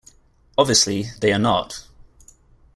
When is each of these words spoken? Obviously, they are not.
Obviously, 0.57 1.11
they 1.19 1.31
are 1.31 1.37
not. 1.37 1.87